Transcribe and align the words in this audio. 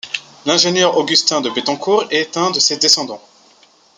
L'ingénieur 0.47 0.97
Agustín 0.99 1.41
de 1.41 1.51
Betancourt 1.51 2.05
est 2.09 2.35
un 2.35 2.49
de 2.49 2.59
ses 2.59 2.77
descendants. 2.77 3.21